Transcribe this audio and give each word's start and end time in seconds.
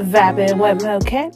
Vibing 0.00 0.58
with 0.58 0.82
Mocha. 0.82 1.30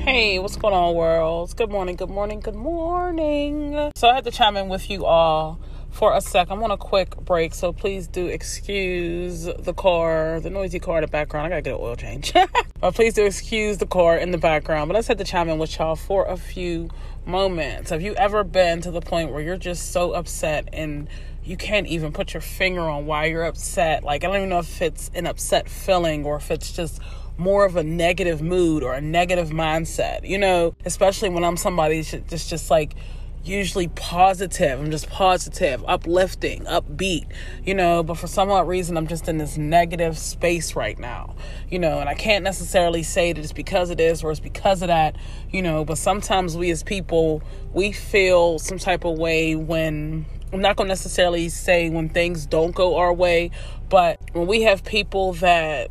Hey, 0.00 0.38
what's 0.38 0.56
going 0.56 0.72
on, 0.72 0.94
world? 0.94 1.54
Good 1.54 1.70
morning, 1.70 1.96
good 1.96 2.08
morning, 2.08 2.40
good 2.40 2.54
morning. 2.54 3.92
So, 3.96 4.08
I 4.08 4.14
had 4.14 4.24
to 4.24 4.30
chime 4.30 4.56
in 4.56 4.70
with 4.70 4.88
you 4.88 5.04
all 5.04 5.60
for 5.90 6.14
a 6.14 6.20
sec. 6.20 6.48
I'm 6.50 6.62
on 6.62 6.70
a 6.70 6.76
quick 6.76 7.16
break, 7.16 7.54
so 7.54 7.72
please 7.72 8.06
do 8.06 8.26
excuse 8.26 9.44
the 9.44 9.74
car, 9.74 10.40
the 10.40 10.50
noisy 10.50 10.78
car 10.78 10.98
in 10.98 11.02
the 11.02 11.08
background. 11.08 11.46
I 11.46 11.50
gotta 11.50 11.62
get 11.62 11.74
an 11.74 11.80
oil 11.80 11.96
change. 11.96 12.32
but 12.32 12.48
uh, 12.82 12.90
please 12.90 13.14
do 13.14 13.24
excuse 13.24 13.78
the 13.78 13.86
car 13.86 14.16
in 14.16 14.30
the 14.30 14.38
background. 14.38 14.88
But 14.88 14.94
let's 14.94 15.08
had 15.08 15.18
to 15.18 15.24
chime 15.24 15.48
in 15.48 15.58
with 15.58 15.78
y'all 15.78 15.96
for 15.96 16.26
a 16.26 16.36
few 16.36 16.90
moments. 17.26 17.90
Have 17.90 18.02
you 18.02 18.14
ever 18.14 18.44
been 18.44 18.80
to 18.82 18.90
the 18.90 19.00
point 19.00 19.32
where 19.32 19.42
you're 19.42 19.56
just 19.56 19.92
so 19.92 20.12
upset 20.12 20.68
and 20.72 21.08
you 21.44 21.56
can't 21.56 21.86
even 21.86 22.12
put 22.12 22.34
your 22.34 22.40
finger 22.40 22.82
on 22.82 23.06
why 23.06 23.26
you're 23.26 23.44
upset. 23.44 24.04
Like, 24.04 24.24
I 24.24 24.26
don't 24.26 24.36
even 24.36 24.48
know 24.50 24.58
if 24.58 24.82
it's 24.82 25.10
an 25.14 25.26
upset 25.26 25.68
feeling 25.68 26.24
or 26.24 26.36
if 26.36 26.50
it's 26.50 26.72
just 26.72 27.00
more 27.38 27.64
of 27.64 27.76
a 27.76 27.82
negative 27.82 28.42
mood 28.42 28.82
or 28.82 28.94
a 28.94 29.00
negative 29.00 29.48
mindset, 29.48 30.28
you 30.28 30.38
know, 30.38 30.74
especially 30.84 31.30
when 31.30 31.42
I'm 31.42 31.56
somebody 31.56 32.02
that's 32.02 32.48
just 32.48 32.70
like 32.70 32.94
usually 33.44 33.88
positive. 33.88 34.78
I'm 34.78 34.90
just 34.90 35.08
positive, 35.08 35.82
uplifting, 35.86 36.64
upbeat, 36.64 37.26
you 37.64 37.74
know, 37.74 38.02
but 38.02 38.18
for 38.18 38.26
some 38.26 38.50
odd 38.50 38.68
reason, 38.68 38.96
I'm 38.96 39.06
just 39.06 39.28
in 39.28 39.38
this 39.38 39.56
negative 39.56 40.18
space 40.18 40.76
right 40.76 40.98
now, 40.98 41.34
you 41.68 41.78
know, 41.78 42.00
and 42.00 42.08
I 42.08 42.14
can't 42.14 42.44
necessarily 42.44 43.02
say 43.02 43.32
that 43.32 43.42
it's 43.42 43.52
because 43.52 43.90
of 43.90 43.96
this 43.96 44.22
or 44.22 44.30
it's 44.30 44.40
because 44.40 44.82
of 44.82 44.88
that, 44.88 45.16
you 45.50 45.62
know, 45.62 45.84
but 45.84 45.98
sometimes 45.98 46.56
we 46.56 46.70
as 46.70 46.82
people, 46.82 47.42
we 47.72 47.92
feel 47.92 48.58
some 48.58 48.78
type 48.78 49.04
of 49.04 49.18
way 49.18 49.54
when 49.54 50.26
I'm 50.52 50.60
not 50.60 50.76
going 50.76 50.88
to 50.88 50.92
necessarily 50.92 51.48
say 51.48 51.88
when 51.88 52.08
things 52.08 52.44
don't 52.44 52.74
go 52.74 52.96
our 52.96 53.12
way, 53.12 53.52
but 53.88 54.20
when 54.32 54.46
we 54.46 54.62
have 54.62 54.84
people 54.84 55.32
that 55.34 55.90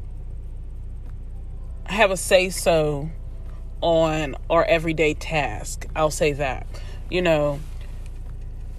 have 1.86 2.12
a 2.12 2.18
say 2.18 2.50
so 2.50 3.10
on 3.82 4.36
our 4.50 4.64
everyday 4.66 5.14
task, 5.16 5.88
I'll 5.96 6.12
say 6.12 6.34
that. 6.34 6.68
You 7.10 7.24
know, 7.24 7.60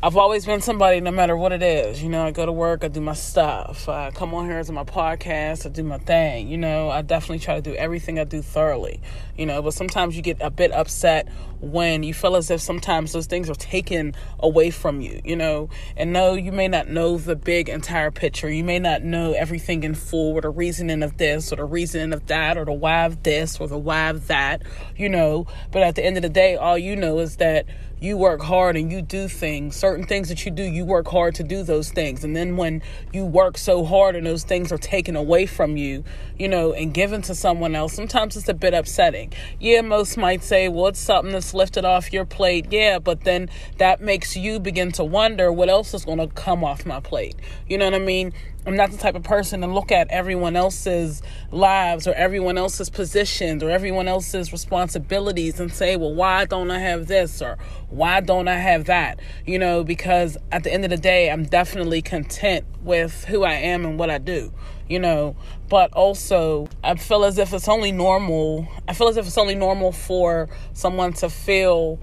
I've 0.02 0.16
always 0.16 0.46
been 0.46 0.62
somebody, 0.62 1.00
no 1.00 1.10
matter 1.10 1.36
what 1.36 1.52
it 1.52 1.62
is. 1.62 2.02
You 2.02 2.08
know, 2.08 2.24
I 2.24 2.30
go 2.30 2.46
to 2.46 2.52
work, 2.52 2.84
I 2.84 2.88
do 2.88 3.02
my 3.02 3.12
stuff. 3.12 3.86
I 3.86 4.10
come 4.12 4.32
on 4.32 4.46
here 4.46 4.62
to 4.62 4.72
my 4.72 4.84
podcast, 4.84 5.66
I 5.66 5.68
do 5.68 5.82
my 5.82 5.98
thing. 5.98 6.48
You 6.48 6.56
know, 6.56 6.88
I 6.88 7.02
definitely 7.02 7.40
try 7.40 7.56
to 7.56 7.60
do 7.60 7.74
everything 7.74 8.18
I 8.18 8.24
do 8.24 8.40
thoroughly. 8.40 9.00
You 9.36 9.44
know, 9.44 9.60
but 9.60 9.74
sometimes 9.74 10.16
you 10.16 10.22
get 10.22 10.38
a 10.40 10.48
bit 10.48 10.72
upset 10.72 11.28
when 11.60 12.02
you 12.02 12.14
feel 12.14 12.36
as 12.36 12.50
if 12.50 12.62
sometimes 12.62 13.12
those 13.12 13.26
things 13.26 13.50
are 13.50 13.54
taken 13.54 14.14
away 14.38 14.70
from 14.70 15.02
you. 15.02 15.20
You 15.22 15.36
know, 15.36 15.68
and 15.98 16.14
no, 16.14 16.32
you 16.32 16.50
may 16.50 16.68
not 16.68 16.88
know 16.88 17.18
the 17.18 17.36
big 17.36 17.68
entire 17.68 18.10
picture. 18.10 18.48
You 18.48 18.64
may 18.64 18.78
not 18.78 19.02
know 19.02 19.32
everything 19.32 19.82
in 19.82 19.94
full, 19.94 20.32
or 20.32 20.40
the 20.40 20.50
reasoning 20.50 21.02
of 21.02 21.18
this, 21.18 21.52
or 21.52 21.56
the 21.56 21.64
reasoning 21.66 22.14
of 22.14 22.26
that, 22.28 22.56
or 22.56 22.64
the 22.64 22.72
why 22.72 23.04
of 23.04 23.22
this, 23.22 23.60
or 23.60 23.68
the 23.68 23.76
why 23.76 24.08
of 24.08 24.28
that. 24.28 24.62
You 24.96 25.10
know, 25.10 25.46
but 25.72 25.82
at 25.82 25.96
the 25.96 26.04
end 26.06 26.16
of 26.16 26.22
the 26.22 26.30
day, 26.30 26.56
all 26.56 26.78
you 26.78 26.96
know 26.96 27.18
is 27.18 27.36
that 27.36 27.66
you 28.00 28.16
work 28.16 28.40
hard 28.42 28.76
and 28.76 28.90
you 28.90 29.02
do 29.02 29.28
things 29.28 29.76
certain 29.76 30.04
things 30.04 30.28
that 30.28 30.44
you 30.44 30.50
do 30.50 30.62
you 30.62 30.84
work 30.84 31.08
hard 31.08 31.34
to 31.34 31.42
do 31.42 31.62
those 31.62 31.90
things. 31.90 32.24
And 32.24 32.34
then 32.34 32.56
when 32.56 32.82
you 33.12 33.24
work 33.24 33.58
so 33.58 33.84
hard 33.84 34.16
and 34.16 34.26
those 34.26 34.44
things 34.44 34.72
are 34.72 34.78
taken 34.78 35.16
away 35.16 35.46
from 35.46 35.76
you 35.76 36.04
you 36.38 36.48
know 36.48 36.72
and 36.72 36.94
given 36.94 37.22
to 37.22 37.34
someone 37.34 37.74
else 37.74 37.92
sometimes 37.92 38.36
it's 38.36 38.48
a 38.48 38.54
bit 38.54 38.74
upsetting. 38.74 39.32
Yeah 39.58 39.82
most 39.82 40.16
might 40.16 40.42
say 40.42 40.68
well 40.68 40.88
it's 40.88 41.00
something 41.00 41.32
that's 41.32 41.54
lifted 41.54 41.84
off 41.84 42.12
your 42.12 42.24
plate. 42.24 42.66
Yeah 42.70 42.98
but 42.98 43.24
then 43.24 43.50
that 43.78 44.00
makes 44.00 44.36
you 44.36 44.58
begin 44.58 44.92
to 44.92 45.04
wonder 45.04 45.52
what 45.52 45.68
else 45.68 45.94
is 45.94 46.04
going 46.04 46.18
to 46.18 46.28
come 46.28 46.64
off 46.64 46.86
my 46.86 47.00
plate. 47.00 47.36
You 47.68 47.78
know 47.78 47.84
what 47.84 47.94
i 47.94 47.98
mean 47.98 48.32
I'm 48.66 48.76
not 48.76 48.90
the 48.90 48.98
type 48.98 49.14
of 49.14 49.22
person 49.22 49.62
to 49.62 49.66
look 49.66 49.90
at 49.90 50.08
everyone 50.10 50.54
else's 50.54 51.22
lives 51.50 52.06
or 52.06 52.12
everyone 52.12 52.58
else's 52.58 52.90
positions 52.90 53.62
or 53.62 53.70
everyone 53.70 54.06
else's 54.06 54.52
responsibilities 54.52 55.58
and 55.60 55.72
say, 55.72 55.96
well, 55.96 56.14
why 56.14 56.44
don't 56.44 56.70
I 56.70 56.78
have 56.78 57.06
this 57.06 57.40
or 57.40 57.56
why 57.88 58.20
don't 58.20 58.48
I 58.48 58.56
have 58.56 58.84
that? 58.84 59.18
You 59.46 59.58
know, 59.58 59.82
because 59.82 60.36
at 60.52 60.62
the 60.62 60.72
end 60.72 60.84
of 60.84 60.90
the 60.90 60.98
day, 60.98 61.30
I'm 61.30 61.44
definitely 61.44 62.02
content 62.02 62.66
with 62.82 63.24
who 63.24 63.44
I 63.44 63.54
am 63.54 63.86
and 63.86 63.98
what 63.98 64.10
I 64.10 64.18
do, 64.18 64.52
you 64.90 64.98
know, 64.98 65.36
but 65.70 65.90
also 65.94 66.68
I 66.84 66.96
feel 66.96 67.24
as 67.24 67.38
if 67.38 67.54
it's 67.54 67.68
only 67.68 67.92
normal. 67.92 68.68
I 68.86 68.92
feel 68.92 69.08
as 69.08 69.16
if 69.16 69.26
it's 69.26 69.38
only 69.38 69.54
normal 69.54 69.90
for 69.90 70.50
someone 70.74 71.14
to 71.14 71.30
feel 71.30 71.98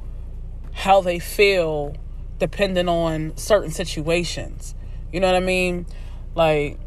how 0.74 1.02
they 1.02 1.20
feel 1.20 1.96
depending 2.40 2.90
on 2.90 3.38
certain 3.38 3.70
situations. 3.70 4.74
You 5.14 5.20
know 5.20 5.28
what 5.28 5.36
I 5.36 5.46
mean? 5.46 5.86
Like, 6.38 6.78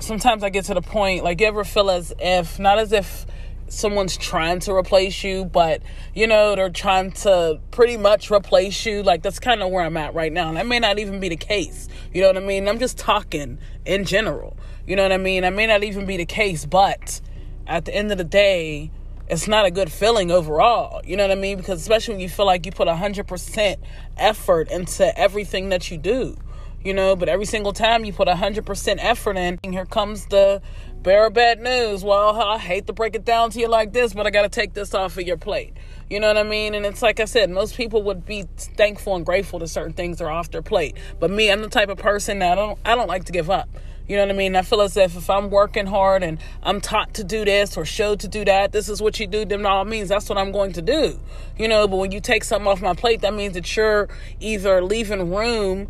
sometimes 0.00 0.42
I 0.42 0.50
get 0.50 0.64
to 0.64 0.74
the 0.74 0.82
point, 0.82 1.22
like, 1.22 1.40
you 1.40 1.46
ever 1.46 1.62
feel 1.62 1.88
as 1.88 2.12
if, 2.18 2.58
not 2.58 2.80
as 2.80 2.90
if 2.90 3.24
someone's 3.68 4.16
trying 4.16 4.58
to 4.58 4.72
replace 4.72 5.22
you, 5.22 5.44
but, 5.44 5.80
you 6.12 6.26
know, 6.26 6.56
they're 6.56 6.70
trying 6.70 7.12
to 7.12 7.60
pretty 7.70 7.96
much 7.96 8.32
replace 8.32 8.84
you. 8.84 9.04
Like, 9.04 9.22
that's 9.22 9.38
kind 9.38 9.62
of 9.62 9.70
where 9.70 9.84
I'm 9.84 9.96
at 9.96 10.12
right 10.12 10.32
now. 10.32 10.48
And 10.48 10.56
that 10.56 10.66
may 10.66 10.80
not 10.80 10.98
even 10.98 11.20
be 11.20 11.28
the 11.28 11.36
case. 11.36 11.88
You 12.12 12.22
know 12.22 12.26
what 12.26 12.36
I 12.36 12.40
mean? 12.40 12.68
I'm 12.68 12.80
just 12.80 12.98
talking 12.98 13.58
in 13.86 14.04
general. 14.06 14.56
You 14.84 14.96
know 14.96 15.02
what 15.04 15.12
I 15.12 15.16
mean? 15.16 15.42
That 15.42 15.54
may 15.54 15.68
not 15.68 15.84
even 15.84 16.06
be 16.06 16.16
the 16.16 16.26
case, 16.26 16.66
but 16.66 17.20
at 17.64 17.84
the 17.84 17.94
end 17.94 18.10
of 18.10 18.18
the 18.18 18.24
day, 18.24 18.90
it's 19.28 19.46
not 19.46 19.66
a 19.66 19.70
good 19.70 19.92
feeling 19.92 20.32
overall. 20.32 21.00
You 21.04 21.16
know 21.16 21.28
what 21.28 21.38
I 21.38 21.40
mean? 21.40 21.58
Because 21.58 21.80
especially 21.80 22.14
when 22.14 22.22
you 22.22 22.28
feel 22.28 22.46
like 22.46 22.66
you 22.66 22.72
put 22.72 22.88
100% 22.88 23.76
effort 24.16 24.68
into 24.68 25.16
everything 25.16 25.68
that 25.68 25.92
you 25.92 25.96
do 25.96 26.36
you 26.84 26.94
know, 26.94 27.14
but 27.14 27.28
every 27.28 27.44
single 27.44 27.72
time 27.72 28.04
you 28.04 28.12
put 28.12 28.28
100% 28.28 28.96
effort 29.00 29.36
in, 29.36 29.58
here 29.62 29.84
comes 29.84 30.26
the 30.26 30.62
bearer 31.02 31.26
of 31.26 31.34
bad 31.34 31.60
news. 31.60 32.02
Well, 32.02 32.40
I 32.40 32.58
hate 32.58 32.86
to 32.86 32.92
break 32.92 33.14
it 33.14 33.24
down 33.24 33.50
to 33.50 33.60
you 33.60 33.68
like 33.68 33.92
this, 33.92 34.14
but 34.14 34.26
I 34.26 34.30
got 34.30 34.42
to 34.42 34.48
take 34.48 34.74
this 34.74 34.94
off 34.94 35.16
of 35.18 35.26
your 35.26 35.36
plate. 35.36 35.74
You 36.08 36.20
know 36.20 36.28
what 36.28 36.38
I 36.38 36.42
mean? 36.42 36.74
And 36.74 36.84
it's 36.84 37.02
like 37.02 37.20
I 37.20 37.24
said, 37.26 37.50
most 37.50 37.76
people 37.76 38.02
would 38.04 38.24
be 38.24 38.44
thankful 38.56 39.14
and 39.14 39.24
grateful 39.24 39.58
that 39.60 39.68
certain 39.68 39.92
things 39.92 40.20
are 40.20 40.30
off 40.30 40.50
their 40.50 40.62
plate. 40.62 40.96
But 41.18 41.30
me, 41.30 41.50
I'm 41.50 41.62
the 41.62 41.68
type 41.68 41.88
of 41.88 41.98
person 41.98 42.40
that 42.40 42.52
I 42.52 42.54
don't 42.54 42.78
I 42.84 42.94
don't 42.94 43.08
like 43.08 43.24
to 43.24 43.32
give 43.32 43.50
up. 43.50 43.68
You 44.08 44.16
know 44.16 44.22
what 44.22 44.34
I 44.34 44.36
mean? 44.36 44.56
I 44.56 44.62
feel 44.62 44.80
as 44.80 44.96
if 44.96 45.16
if 45.16 45.30
I'm 45.30 45.50
working 45.50 45.86
hard 45.86 46.24
and 46.24 46.40
I'm 46.64 46.80
taught 46.80 47.14
to 47.14 47.22
do 47.22 47.44
this 47.44 47.76
or 47.76 47.84
showed 47.84 48.18
to 48.20 48.28
do 48.28 48.44
that, 48.44 48.72
this 48.72 48.88
is 48.88 49.00
what 49.00 49.20
you 49.20 49.28
do, 49.28 49.44
then 49.44 49.64
all 49.64 49.84
means 49.84 50.08
that's 50.08 50.28
what 50.28 50.36
I'm 50.36 50.50
going 50.50 50.72
to 50.72 50.82
do. 50.82 51.20
You 51.56 51.68
know, 51.68 51.86
but 51.86 51.98
when 51.98 52.10
you 52.10 52.20
take 52.20 52.42
something 52.42 52.66
off 52.66 52.82
my 52.82 52.94
plate, 52.94 53.20
that 53.20 53.34
means 53.34 53.54
that 53.54 53.76
you're 53.76 54.08
either 54.40 54.82
leaving 54.82 55.32
room 55.32 55.86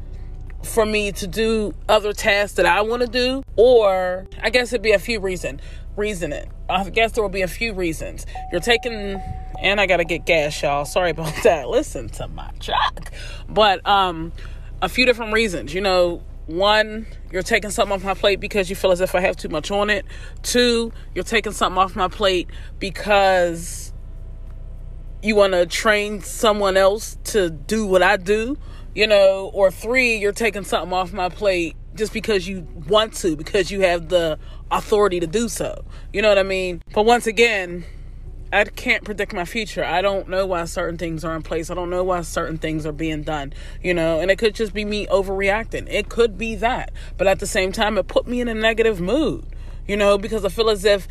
for 0.63 0.85
me 0.85 1.13
to 1.13 1.27
do 1.27 1.75
other 1.89 2.13
tasks 2.13 2.57
that 2.57 2.67
I 2.67 2.83
want 2.83 3.03
to 3.03 3.09
do, 3.09 3.43
or 3.57 4.27
I 4.43 4.51
guess 4.51 4.73
it'd 4.73 4.83
be 4.83 4.93
a 4.93 4.99
few 4.99 5.21
reason 5.21 5.61
reasoning. 5.97 6.51
I 6.69 6.89
guess 6.91 7.13
there 7.13 7.23
will 7.23 7.29
be 7.29 7.43
a 7.43 7.49
few 7.49 7.73
reasons. 7.75 8.27
You're 8.51 8.61
taking 8.61 9.21
and 9.63 9.81
I 9.81 9.87
gotta 9.87 10.05
get 10.05 10.25
gas, 10.25 10.61
y'all. 10.63 10.85
Sorry 10.85 11.11
about 11.11 11.35
that. 11.45 11.69
Listen 11.69 12.09
to 12.11 12.29
my 12.29 12.51
truck. 12.61 13.13
But 13.49 13.87
um 13.87 14.33
a 14.83 14.89
few 14.89 15.05
different 15.05 15.33
reasons. 15.33 15.75
You 15.75 15.83
know, 15.83 16.23
one, 16.47 17.07
you're 17.31 17.43
taking 17.43 17.71
something 17.71 17.95
off 17.95 18.05
my 18.05 18.15
plate 18.15 18.41
because 18.41 18.71
you 18.71 18.77
feel 18.77 18.93
as 18.93 19.01
if 19.01 19.15
I 19.15 19.21
have 19.21 19.37
too 19.37 19.49
much 19.49 19.71
on 19.71 19.91
it. 19.91 20.05
Two, 20.43 20.93
you're 21.15 21.25
taking 21.25 21.53
something 21.53 21.79
off 21.79 21.95
my 21.95 22.09
plate 22.09 22.49
because 22.79 23.93
you 25.23 25.37
want 25.37 25.53
to 25.53 25.67
train 25.67 26.23
someone 26.23 26.77
else 26.79 27.19
to 27.25 27.51
do 27.51 27.85
what 27.85 28.03
I 28.03 28.17
do 28.17 28.57
you 28.95 29.07
know, 29.07 29.51
or 29.55 29.71
three, 29.71 30.17
you're 30.17 30.33
taking 30.33 30.65
something 30.65 30.93
off 30.93 31.13
my 31.13 31.29
plate 31.29 31.77
just 31.95 32.13
because 32.13 32.49
you 32.49 32.67
want 32.89 33.15
to, 33.15 33.37
because 33.37 33.71
you 33.71 33.81
have 33.81 34.09
the 34.09 34.39
authority 34.71 35.21
to 35.21 35.27
do 35.27 35.49
so. 35.49 35.85
You 36.13 36.23
know 36.23 36.29
what 36.29 36.39
I 36.39 36.43
mean? 36.43 36.83
But 36.93 37.05
once 37.05 37.27
again, 37.27 37.85
I 38.53 38.65
can't 38.65 39.05
predict 39.05 39.33
my 39.33 39.45
future. 39.45 39.85
I 39.85 40.03
don't 40.03 40.29
know 40.29 40.45
why 40.45 40.65
certain 40.65 40.99
things 40.99 41.25
are 41.25 41.37
in 41.37 41.43
place. 41.43 41.71
I 41.71 41.75
don't 41.75 41.91
know 41.91 42.03
why 42.03 42.23
certain 42.23 42.59
things 42.59 42.85
are 42.85 42.93
being 42.93 43.23
done, 43.23 43.53
you 43.83 43.95
know, 43.95 44.21
and 44.21 44.31
it 44.31 44.39
could 44.39 44.57
just 44.57 44.75
be 44.75 44.85
me 44.85 45.07
overreacting. 45.07 45.87
It 45.89 46.09
could 46.09 46.37
be 46.37 46.57
that. 46.57 46.93
But 47.17 47.29
at 47.29 47.39
the 47.39 47.47
same 47.47 47.71
time, 47.71 47.97
it 47.97 48.09
put 48.09 48.27
me 48.27 48.41
in 48.41 48.49
a 48.49 48.55
negative 48.55 49.01
mood, 49.01 49.47
you 49.87 49.97
know, 49.97 50.19
because 50.19 50.45
I 50.45 50.49
feel 50.49 50.69
as 50.69 50.85
if 50.85 51.07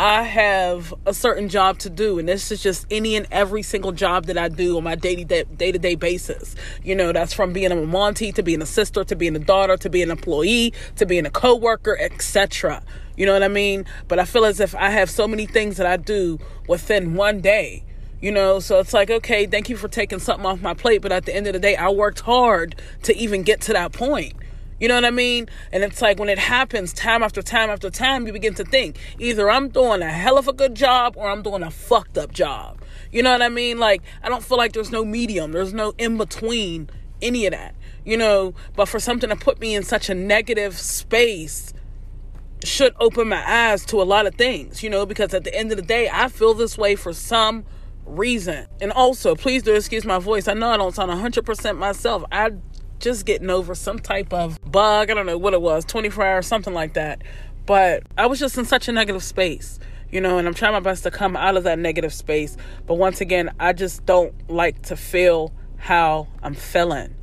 I 0.00 0.22
have 0.22 0.94
a 1.06 1.12
certain 1.12 1.48
job 1.48 1.80
to 1.80 1.90
do, 1.90 2.20
and 2.20 2.28
this 2.28 2.52
is 2.52 2.62
just 2.62 2.86
any 2.88 3.16
and 3.16 3.26
every 3.32 3.62
single 3.62 3.90
job 3.90 4.26
that 4.26 4.38
I 4.38 4.48
do 4.48 4.76
on 4.76 4.84
my 4.84 4.94
day 4.94 5.24
to 5.24 5.44
day 5.44 5.94
basis. 5.96 6.54
You 6.84 6.94
know, 6.94 7.10
that's 7.10 7.32
from 7.32 7.52
being 7.52 7.72
a 7.72 7.74
Monty 7.74 8.30
to 8.30 8.44
being 8.44 8.62
a 8.62 8.66
sister 8.66 9.02
to 9.02 9.16
being 9.16 9.34
a 9.34 9.40
daughter 9.40 9.76
to 9.76 9.90
being 9.90 10.04
an 10.04 10.12
employee 10.12 10.72
to 10.98 11.04
being 11.04 11.26
a 11.26 11.30
coworker, 11.30 11.98
etc. 12.00 12.80
You 13.16 13.26
know 13.26 13.32
what 13.32 13.42
I 13.42 13.48
mean? 13.48 13.86
But 14.06 14.20
I 14.20 14.24
feel 14.24 14.44
as 14.44 14.60
if 14.60 14.72
I 14.76 14.90
have 14.90 15.10
so 15.10 15.26
many 15.26 15.46
things 15.46 15.78
that 15.78 15.86
I 15.86 15.96
do 15.96 16.38
within 16.68 17.14
one 17.14 17.40
day. 17.40 17.82
You 18.20 18.30
know, 18.30 18.60
so 18.60 18.78
it's 18.78 18.94
like, 18.94 19.10
okay, 19.10 19.46
thank 19.46 19.68
you 19.68 19.76
for 19.76 19.88
taking 19.88 20.20
something 20.20 20.46
off 20.46 20.60
my 20.60 20.74
plate, 20.74 21.02
but 21.02 21.10
at 21.10 21.24
the 21.24 21.34
end 21.34 21.48
of 21.48 21.54
the 21.54 21.58
day, 21.58 21.74
I 21.74 21.88
worked 21.88 22.20
hard 22.20 22.80
to 23.02 23.16
even 23.16 23.42
get 23.42 23.60
to 23.62 23.72
that 23.72 23.90
point. 23.90 24.34
You 24.80 24.88
know 24.88 24.94
what 24.94 25.04
I 25.04 25.10
mean? 25.10 25.48
And 25.72 25.82
it's 25.82 26.00
like 26.00 26.18
when 26.18 26.28
it 26.28 26.38
happens 26.38 26.92
time 26.92 27.22
after 27.22 27.42
time 27.42 27.70
after 27.70 27.90
time, 27.90 28.26
you 28.26 28.32
begin 28.32 28.54
to 28.54 28.64
think 28.64 28.98
either 29.18 29.50
I'm 29.50 29.68
doing 29.68 30.02
a 30.02 30.10
hell 30.10 30.38
of 30.38 30.46
a 30.48 30.52
good 30.52 30.74
job 30.74 31.14
or 31.16 31.28
I'm 31.28 31.42
doing 31.42 31.62
a 31.62 31.70
fucked 31.70 32.16
up 32.16 32.32
job. 32.32 32.80
You 33.10 33.22
know 33.22 33.32
what 33.32 33.42
I 33.42 33.48
mean? 33.48 33.78
Like, 33.78 34.02
I 34.22 34.28
don't 34.28 34.44
feel 34.44 34.58
like 34.58 34.72
there's 34.72 34.90
no 34.90 35.04
medium, 35.04 35.52
there's 35.52 35.72
no 35.72 35.94
in 35.98 36.16
between 36.16 36.90
any 37.20 37.46
of 37.46 37.52
that. 37.52 37.74
you 38.04 38.16
know, 38.16 38.54
but 38.74 38.86
for 38.86 38.98
something 38.98 39.28
to 39.28 39.36
put 39.36 39.60
me 39.60 39.74
in 39.74 39.82
such 39.82 40.08
a 40.08 40.14
negative 40.14 40.78
space 40.78 41.74
should 42.64 42.94
open 42.98 43.28
my 43.28 43.42
eyes 43.46 43.84
to 43.86 44.00
a 44.00 44.04
lot 44.04 44.26
of 44.26 44.34
things, 44.34 44.82
you 44.82 44.90
know, 44.90 45.04
because 45.04 45.34
at 45.34 45.44
the 45.44 45.54
end 45.54 45.70
of 45.70 45.76
the 45.76 45.82
day, 45.82 46.08
I 46.10 46.28
feel 46.28 46.54
this 46.54 46.78
way 46.78 46.96
for 46.96 47.12
some 47.12 47.64
reason. 48.06 48.66
And 48.80 48.92
also, 48.92 49.34
please 49.34 49.62
do 49.62 49.74
excuse 49.74 50.04
my 50.04 50.18
voice. 50.18 50.48
I 50.48 50.54
know 50.54 50.70
I 50.70 50.76
don't 50.78 50.94
sound 50.94 51.10
100% 51.10 51.76
myself. 51.76 52.24
I 52.32 52.52
just 52.98 53.26
getting 53.26 53.50
over 53.50 53.74
some 53.74 53.98
type 53.98 54.32
of 54.32 54.58
bug. 54.70 55.10
I 55.10 55.14
don't 55.14 55.26
know 55.26 55.38
what 55.38 55.54
it 55.54 55.62
was, 55.62 55.84
24 55.84 56.24
hours, 56.24 56.46
something 56.46 56.74
like 56.74 56.94
that. 56.94 57.22
But 57.66 58.04
I 58.16 58.26
was 58.26 58.38
just 58.38 58.56
in 58.56 58.64
such 58.64 58.88
a 58.88 58.92
negative 58.92 59.22
space, 59.22 59.78
you 60.10 60.20
know, 60.20 60.38
and 60.38 60.48
I'm 60.48 60.54
trying 60.54 60.72
my 60.72 60.80
best 60.80 61.02
to 61.04 61.10
come 61.10 61.36
out 61.36 61.56
of 61.56 61.64
that 61.64 61.78
negative 61.78 62.12
space. 62.12 62.56
But 62.86 62.94
once 62.94 63.20
again, 63.20 63.50
I 63.60 63.72
just 63.72 64.06
don't 64.06 64.32
like 64.50 64.82
to 64.82 64.96
feel 64.96 65.52
how 65.76 66.28
I'm 66.42 66.54
feeling 66.54 67.14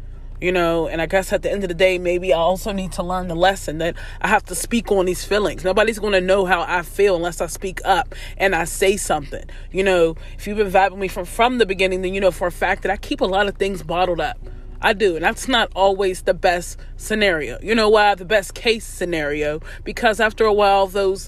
you 0.41 0.51
know 0.51 0.87
and 0.87 1.01
i 1.01 1.05
guess 1.05 1.31
at 1.31 1.41
the 1.43 1.51
end 1.51 1.63
of 1.63 1.69
the 1.69 1.75
day 1.75 1.97
maybe 1.97 2.33
i 2.33 2.37
also 2.37 2.71
need 2.71 2.91
to 2.91 3.01
learn 3.01 3.27
the 3.27 3.35
lesson 3.35 3.77
that 3.77 3.95
i 4.21 4.27
have 4.27 4.43
to 4.43 4.53
speak 4.53 4.91
on 4.91 5.05
these 5.05 5.23
feelings 5.23 5.63
nobody's 5.63 5.97
going 5.97 6.13
to 6.13 6.21
know 6.21 6.45
how 6.45 6.61
i 6.67 6.81
feel 6.81 7.15
unless 7.15 7.39
i 7.39 7.47
speak 7.47 7.79
up 7.85 8.13
and 8.37 8.53
i 8.53 8.65
say 8.65 8.97
something 8.97 9.45
you 9.71 9.83
know 9.83 10.15
if 10.37 10.45
you've 10.45 10.57
been 10.57 10.69
vibing 10.69 10.97
me 10.97 11.07
from 11.07 11.25
from 11.25 11.57
the 11.57 11.65
beginning 11.65 12.01
then 12.01 12.13
you 12.13 12.19
know 12.19 12.31
for 12.31 12.47
a 12.47 12.51
fact 12.51 12.83
that 12.83 12.91
i 12.91 12.97
keep 12.97 13.21
a 13.21 13.25
lot 13.25 13.47
of 13.47 13.55
things 13.55 13.81
bottled 13.81 14.19
up 14.19 14.37
I 14.85 14.93
do, 14.93 15.15
and 15.15 15.25
that's 15.25 15.47
not 15.47 15.71
always 15.75 16.21
the 16.21 16.35
best 16.35 16.79
scenario. 16.95 17.57
You 17.59 17.73
know 17.73 17.89
why? 17.89 18.13
The 18.13 18.23
best 18.23 18.53
case 18.53 18.85
scenario, 18.85 19.59
because 19.83 20.19
after 20.19 20.45
a 20.45 20.53
while, 20.53 20.85
those 20.85 21.27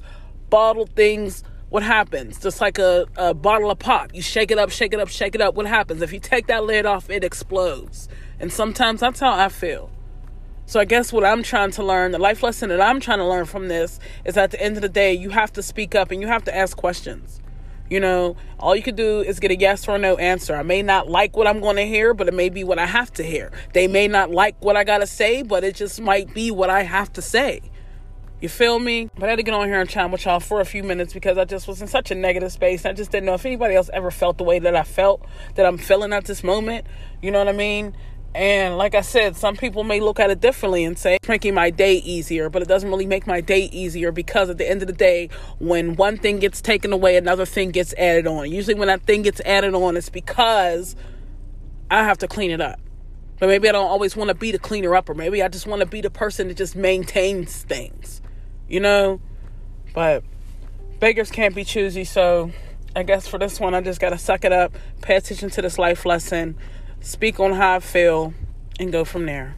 bottled 0.51 0.91
things 0.91 1.43
what 1.69 1.83
happens? 1.83 2.39
Just 2.39 2.61
like 2.61 2.79
a, 2.79 3.07
a 3.17 3.33
bottle 3.33 3.69
of 3.69 3.79
pop. 3.79 4.13
You 4.13 4.21
shake 4.21 4.51
it 4.51 4.57
up, 4.57 4.69
shake 4.69 4.93
it 4.93 5.01
up, 5.01 5.09
shake 5.09 5.35
it 5.35 5.41
up. 5.41 5.55
What 5.55 5.65
happens? 5.65 6.01
If 6.01 6.13
you 6.13 6.19
take 6.19 6.47
that 6.47 6.63
lid 6.63 6.85
off, 6.85 7.09
it 7.09 7.25
explodes. 7.25 8.07
And 8.39 8.53
sometimes 8.53 9.01
that's 9.01 9.19
how 9.19 9.33
I 9.33 9.49
feel. 9.49 9.89
So 10.65 10.79
I 10.79 10.85
guess 10.85 11.11
what 11.11 11.25
I'm 11.25 11.43
trying 11.43 11.71
to 11.71 11.83
learn, 11.83 12.11
the 12.11 12.19
life 12.19 12.41
lesson 12.43 12.69
that 12.69 12.79
I'm 12.79 13.01
trying 13.01 13.19
to 13.19 13.27
learn 13.27 13.45
from 13.45 13.67
this 13.67 13.99
is 14.23 14.37
at 14.37 14.51
the 14.51 14.61
end 14.61 14.77
of 14.77 14.81
the 14.81 14.89
day, 14.89 15.13
you 15.13 15.31
have 15.31 15.51
to 15.53 15.63
speak 15.63 15.93
up 15.93 16.11
and 16.11 16.21
you 16.21 16.27
have 16.27 16.45
to 16.45 16.55
ask 16.55 16.77
questions. 16.77 17.41
You 17.89 17.99
know, 17.99 18.35
all 18.59 18.75
you 18.75 18.83
could 18.83 18.95
do 18.95 19.21
is 19.21 19.39
get 19.39 19.51
a 19.51 19.55
yes 19.55 19.87
or 19.87 19.97
no 19.97 20.17
answer. 20.17 20.55
I 20.55 20.63
may 20.63 20.81
not 20.81 21.07
like 21.07 21.37
what 21.37 21.47
I'm 21.47 21.61
going 21.61 21.77
to 21.77 21.85
hear, 21.85 22.13
but 22.13 22.27
it 22.27 22.33
may 22.33 22.49
be 22.49 22.63
what 22.63 22.79
I 22.79 22.85
have 22.85 23.11
to 23.13 23.23
hear. 23.23 23.51
They 23.73 23.87
may 23.87 24.07
not 24.07 24.29
like 24.29 24.55
what 24.59 24.75
I 24.75 24.83
got 24.83 24.99
to 24.99 25.07
say, 25.07 25.41
but 25.41 25.63
it 25.63 25.75
just 25.75 26.01
might 26.01 26.33
be 26.33 26.51
what 26.51 26.69
I 26.69 26.83
have 26.83 27.13
to 27.13 27.21
say. 27.21 27.61
You 28.41 28.49
feel 28.49 28.77
me? 28.77 29.09
But 29.15 29.23
I 29.23 29.29
had 29.29 29.35
to 29.37 29.43
get 29.43 29.55
on 29.55 29.67
here 29.67 29.79
and 29.79 29.89
chat 29.89 30.11
with 30.11 30.25
y'all 30.25 30.39
for 30.39 30.59
a 30.61 30.65
few 30.65 30.83
minutes 30.83 31.11
because 31.11 31.37
I 31.39 31.45
just 31.45 31.67
was 31.67 31.81
in 31.81 31.87
such 31.87 32.11
a 32.11 32.15
negative 32.15 32.51
space. 32.51 32.85
I 32.85 32.93
just 32.93 33.09
didn't 33.09 33.25
know 33.25 33.33
if 33.33 33.45
anybody 33.45 33.73
else 33.73 33.89
ever 33.93 34.11
felt 34.11 34.37
the 34.37 34.43
way 34.43 34.59
that 34.59 34.75
I 34.75 34.83
felt, 34.83 35.25
that 35.55 35.65
I'm 35.65 35.77
feeling 35.77 36.13
at 36.13 36.25
this 36.25 36.43
moment. 36.43 36.85
You 37.21 37.31
know 37.31 37.39
what 37.39 37.47
I 37.47 37.53
mean? 37.53 37.95
And 38.37 38.77
like 38.77 38.93
I 38.93 39.01
said, 39.01 39.35
some 39.35 39.55
people 39.55 39.83
may 39.83 39.99
look 39.99 40.19
at 40.19 40.29
it 40.29 40.39
differently 40.39 40.85
and 40.85 40.95
say 40.95 41.15
it's 41.15 41.27
making 41.27 41.55
my 41.55 41.71
day 41.71 41.95
easier, 41.95 42.51
but 42.51 42.61
it 42.61 42.67
doesn't 42.67 42.87
really 42.87 43.07
make 43.07 43.25
my 43.25 43.41
day 43.41 43.61
easier 43.71 44.11
because 44.11 44.51
at 44.51 44.59
the 44.59 44.69
end 44.69 44.83
of 44.83 44.87
the 44.87 44.93
day, 44.93 45.29
when 45.57 45.95
one 45.95 46.17
thing 46.17 46.37
gets 46.37 46.61
taken 46.61 46.93
away, 46.93 47.17
another 47.17 47.47
thing 47.47 47.71
gets 47.71 47.95
added 47.95 48.27
on. 48.27 48.51
Usually, 48.51 48.75
when 48.75 48.89
that 48.89 49.01
thing 49.01 49.23
gets 49.23 49.41
added 49.41 49.73
on, 49.73 49.97
it's 49.97 50.09
because 50.09 50.95
I 51.89 52.03
have 52.03 52.19
to 52.19 52.27
clean 52.27 52.51
it 52.51 52.61
up. 52.61 52.79
But 53.39 53.49
maybe 53.49 53.69
I 53.69 53.71
don't 53.71 53.89
always 53.89 54.15
want 54.15 54.27
to 54.27 54.35
be 54.35 54.51
the 54.51 54.59
cleaner 54.59 54.95
up, 54.95 55.09
or 55.09 55.15
maybe 55.15 55.41
I 55.41 55.47
just 55.47 55.65
want 55.65 55.79
to 55.79 55.87
be 55.87 56.01
the 56.01 56.11
person 56.11 56.47
that 56.49 56.57
just 56.57 56.75
maintains 56.75 57.63
things, 57.63 58.21
you 58.69 58.79
know? 58.79 59.19
But 59.95 60.23
beggars 60.99 61.31
can't 61.31 61.55
be 61.55 61.63
choosy, 61.63 62.03
so 62.03 62.51
I 62.95 63.01
guess 63.01 63.27
for 63.27 63.39
this 63.39 63.59
one, 63.59 63.73
I 63.73 63.81
just 63.81 63.99
got 63.99 64.11
to 64.11 64.19
suck 64.19 64.45
it 64.45 64.53
up, 64.53 64.75
pay 65.01 65.15
attention 65.15 65.49
to 65.49 65.63
this 65.63 65.79
life 65.79 66.05
lesson 66.05 66.55
speak 67.01 67.39
on 67.39 67.53
how 67.53 67.75
I 67.75 67.79
feel, 67.79 68.33
and 68.79 68.91
go 68.91 69.03
from 69.05 69.25
there. 69.25 69.55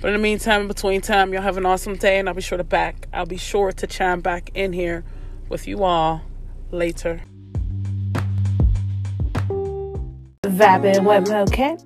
But 0.00 0.08
in 0.08 0.14
the 0.14 0.20
meantime, 0.20 0.62
in 0.62 0.68
between 0.68 1.00
time, 1.00 1.32
y'all 1.32 1.42
have 1.42 1.56
an 1.56 1.66
awesome 1.66 1.96
day, 1.96 2.18
and 2.18 2.28
I'll 2.28 2.34
be 2.34 2.42
sure 2.42 2.58
to 2.58 2.64
back. 2.64 3.08
I'll 3.12 3.26
be 3.26 3.36
sure 3.36 3.72
to 3.72 3.86
chime 3.86 4.20
back 4.20 4.50
in 4.54 4.72
here 4.72 5.04
with 5.48 5.66
you 5.66 5.82
all 5.82 6.22
later. 6.70 7.22
Vibing 10.42 11.04
with 11.04 11.28
Mocha. 11.28 11.78